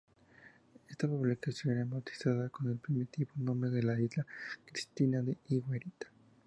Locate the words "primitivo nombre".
2.79-3.69